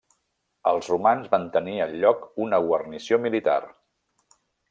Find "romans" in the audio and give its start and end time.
0.91-1.27